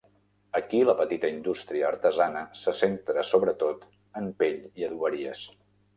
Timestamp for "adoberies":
4.89-5.45